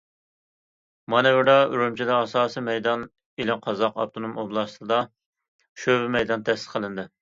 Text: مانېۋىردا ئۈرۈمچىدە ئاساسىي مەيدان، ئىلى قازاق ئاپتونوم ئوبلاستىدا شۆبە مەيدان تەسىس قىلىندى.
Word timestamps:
مانېۋىردا 1.13 1.57
ئۈرۈمچىدە 1.75 2.15
ئاساسىي 2.23 2.65
مەيدان، 2.71 3.05
ئىلى 3.37 3.61
قازاق 3.69 4.01
ئاپتونوم 4.03 4.35
ئوبلاستىدا 4.43 5.03
شۆبە 5.85 6.15
مەيدان 6.21 6.51
تەسىس 6.51 6.71
قىلىندى. 6.77 7.13